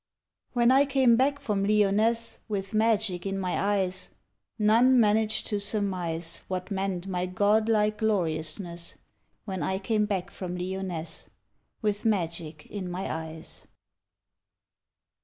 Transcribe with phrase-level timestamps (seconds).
[0.53, 4.09] When I came back from Lyonnesse With magic in my eyes,
[4.57, 8.97] None managed to surmise What meant my godlike gloriousness,
[9.45, 11.29] When I came back from Lyonnesse
[11.83, 13.67] With magic in my eyes.